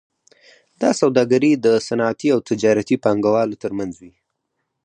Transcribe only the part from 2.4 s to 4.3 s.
تجارتي پانګوالو ترمنځ وي